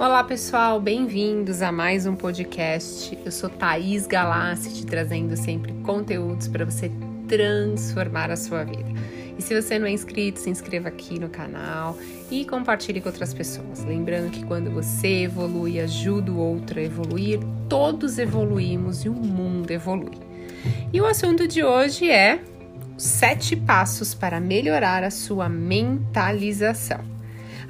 [0.00, 3.18] Olá pessoal, bem-vindos a mais um podcast.
[3.22, 6.90] Eu sou Thaís Galassi, te trazendo sempre conteúdos para você
[7.28, 8.88] transformar a sua vida.
[9.38, 11.98] E se você não é inscrito, se inscreva aqui no canal
[12.30, 13.84] e compartilhe com outras pessoas.
[13.84, 19.70] Lembrando que quando você evolui, ajuda o outro a evoluir, todos evoluímos e o mundo
[19.70, 20.16] evolui.
[20.94, 22.40] E o assunto de hoje é
[22.96, 27.19] sete passos para melhorar a sua mentalização.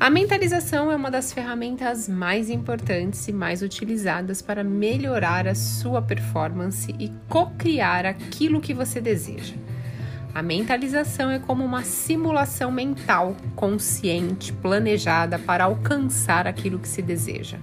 [0.00, 6.00] A mentalização é uma das ferramentas mais importantes e mais utilizadas para melhorar a sua
[6.00, 9.54] performance e co-criar aquilo que você deseja.
[10.34, 17.58] A mentalização é como uma simulação mental consciente, planejada para alcançar aquilo que se deseja.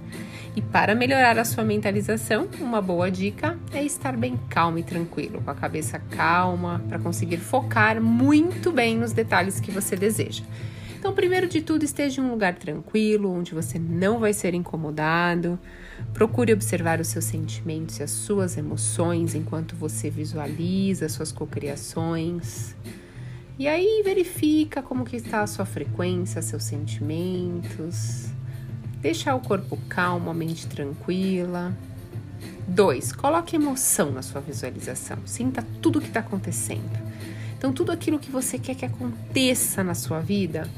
[0.56, 5.42] E para melhorar a sua mentalização, uma boa dica é estar bem calmo e tranquilo,
[5.42, 10.44] com a cabeça calma, para conseguir focar muito bem nos detalhes que você deseja.
[11.08, 15.58] Então, primeiro de tudo, esteja em um lugar tranquilo, onde você não vai ser incomodado.
[16.14, 22.76] Procure observar os seus sentimentos e as suas emoções enquanto você visualiza suas cocriações.
[23.58, 28.26] E aí verifica como que está a sua frequência, seus sentimentos.
[29.00, 31.74] Deixa o corpo calmo, a mente tranquila.
[32.68, 33.14] 2.
[33.14, 35.20] Coloque emoção na sua visualização.
[35.26, 37.00] Sinta tudo o que está acontecendo.
[37.58, 40.70] Então, tudo aquilo que você quer que aconteça na sua vida,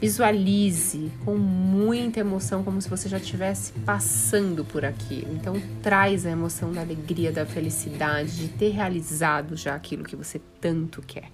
[0.00, 5.32] visualize com muita emoção, como se você já estivesse passando por aquilo.
[5.32, 10.40] Então, traz a emoção da alegria, da felicidade, de ter realizado já aquilo que você
[10.60, 11.30] tanto quer.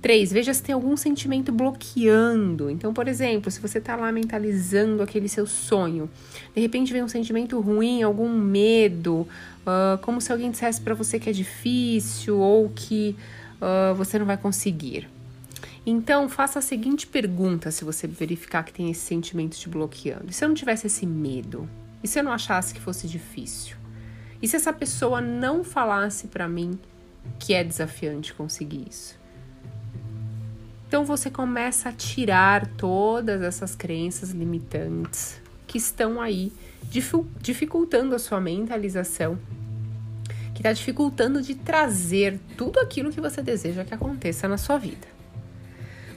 [0.00, 2.70] Três, veja se tem algum sentimento bloqueando.
[2.70, 6.08] Então, por exemplo, se você está lá mentalizando aquele seu sonho,
[6.54, 9.26] de repente vem um sentimento ruim, algum medo,
[9.62, 13.16] uh, como se alguém dissesse para você que é difícil ou que
[13.60, 15.08] uh, você não vai conseguir.
[15.84, 20.26] Então, faça a seguinte pergunta se você verificar que tem esse sentimento te bloqueando.
[20.28, 21.68] E se eu não tivesse esse medo?
[22.02, 23.76] E se eu não achasse que fosse difícil?
[24.42, 26.78] E se essa pessoa não falasse para mim
[27.38, 29.16] que é desafiante conseguir isso?
[30.88, 36.52] Então você começa a tirar todas essas crenças limitantes que estão aí
[37.40, 39.36] dificultando a sua mentalização,
[40.66, 45.06] está dificultando de trazer tudo aquilo que você deseja que aconteça na sua vida.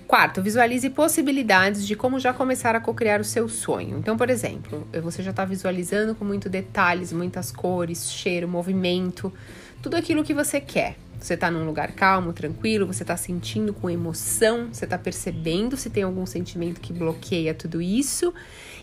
[0.08, 4.00] Quarto, visualize possibilidades de como já começar a cocriar o seu sonho.
[4.00, 9.32] Então, por exemplo, você já está visualizando com muitos detalhes, muitas cores, cheiro, movimento,
[9.84, 10.96] tudo aquilo que você quer.
[11.20, 15.90] Você está num lugar calmo, tranquilo, você está sentindo com emoção, você está percebendo se
[15.90, 18.34] tem algum sentimento que bloqueia tudo isso.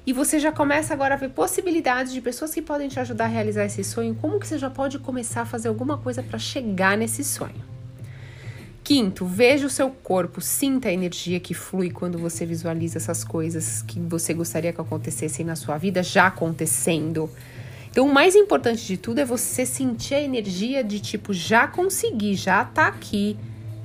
[0.07, 3.29] E você já começa agora a ver possibilidades de pessoas que podem te ajudar a
[3.29, 4.15] realizar esse sonho.
[4.15, 7.65] Como que você já pode começar a fazer alguma coisa para chegar nesse sonho?
[8.85, 13.83] Quinto, veja o seu corpo, sinta a energia que flui quando você visualiza essas coisas
[13.83, 17.29] que você gostaria que acontecessem na sua vida já acontecendo.
[17.97, 22.35] Então, o mais importante de tudo é você sentir a energia de tipo, já consegui,
[22.35, 23.39] já tá aqui,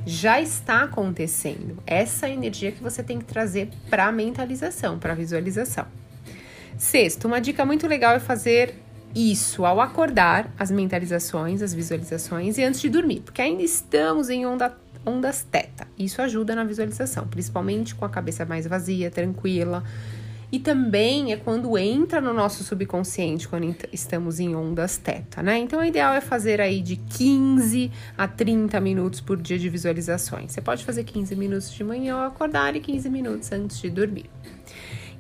[0.06, 1.82] já está acontecendo.
[1.88, 5.86] Essa é energia que você tem que trazer para mentalização, para visualização.
[6.78, 8.76] Sexto, uma dica muito legal é fazer
[9.16, 14.46] isso ao acordar, as mentalizações, as visualizações e antes de dormir, porque ainda estamos em
[14.46, 15.88] onda, ondas teta.
[15.98, 19.86] Isso ajuda na visualização, principalmente com a cabeça mais vazia, tranquila
[20.52, 25.58] e também é quando entra no nosso subconsciente, quando estamos em ondas teta, né?
[25.58, 30.52] Então, o ideal é fazer aí de 15 a 30 minutos por dia de visualizações.
[30.52, 34.30] Você pode fazer 15 minutos de manhã ao acordar e 15 minutos antes de dormir.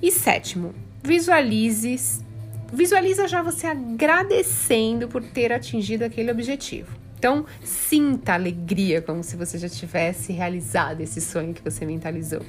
[0.01, 2.25] E sétimo, visualize,
[2.73, 6.99] visualiza já você agradecendo por ter atingido aquele objetivo.
[7.17, 12.41] Então, sinta alegria como se você já tivesse realizado esse sonho que você mentalizou.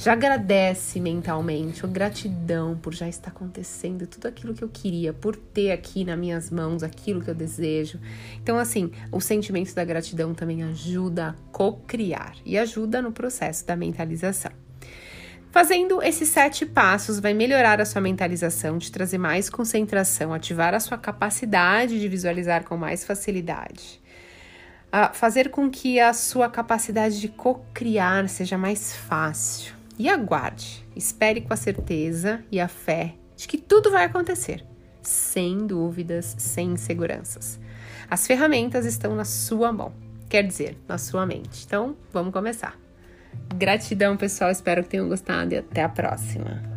[0.00, 5.36] Já agradece mentalmente, ou gratidão por já estar acontecendo tudo aquilo que eu queria, por
[5.36, 8.00] ter aqui nas minhas mãos aquilo que eu desejo.
[8.42, 13.76] Então, assim, o sentimento da gratidão também ajuda a co-criar e ajuda no processo da
[13.76, 14.52] mentalização.
[15.50, 20.80] Fazendo esses sete passos vai melhorar a sua mentalização, te trazer mais concentração, ativar a
[20.80, 24.00] sua capacidade de visualizar com mais facilidade.
[24.90, 29.78] A fazer com que a sua capacidade de co-criar seja mais fácil.
[30.00, 34.64] E aguarde, espere com a certeza e a fé de que tudo vai acontecer,
[35.02, 37.60] sem dúvidas, sem inseguranças.
[38.08, 39.92] As ferramentas estão na sua mão,
[40.26, 41.66] quer dizer, na sua mente.
[41.66, 42.78] Então, vamos começar.
[43.54, 44.50] Gratidão, pessoal.
[44.50, 46.69] Espero que tenham gostado e até a próxima.